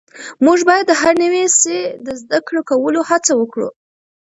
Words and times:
موږ 0.45 0.59
باید 0.69 0.85
د 0.87 0.91
هر 1.01 1.13
نوي 1.23 1.43
سی 1.59 1.77
د 2.05 2.07
زده 2.21 2.37
کولو 2.69 3.01
هڅه 3.09 3.31
وکړو. 3.35 3.69